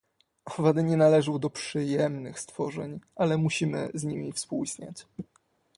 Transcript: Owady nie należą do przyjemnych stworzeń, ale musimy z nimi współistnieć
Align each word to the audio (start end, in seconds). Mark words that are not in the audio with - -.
Owady 0.45 0.83
nie 0.83 0.97
należą 0.97 1.39
do 1.39 1.49
przyjemnych 1.49 2.39
stworzeń, 2.39 2.99
ale 3.15 3.37
musimy 3.37 3.89
z 3.93 4.03
nimi 4.03 4.33
współistnieć 4.33 5.07